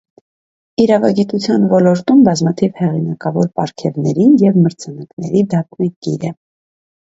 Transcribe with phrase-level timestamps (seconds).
[0.85, 6.37] Իրավագիտության ոլորտում բազմաթիվ հեղինակավոր պարգևների և մրցանակների դափնեկիր է։